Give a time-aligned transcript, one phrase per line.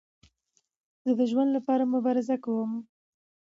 [1.05, 2.71] زه د ژوند له پاره مبارزه کوم.